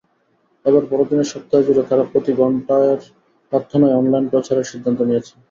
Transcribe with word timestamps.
এবার 0.65 0.83
বড়দিনের 0.91 1.31
সপ্তাহজুড়ে 1.33 1.83
তারা 1.89 2.03
প্রতি 2.11 2.31
ঘণ্টার 2.39 2.97
প্রার্থনাই 3.51 3.97
অনলাইনে 3.99 4.31
প্রচারের 4.33 4.69
সিদ্ধান্ত 4.71 4.99
নিয়েছে। 5.09 5.33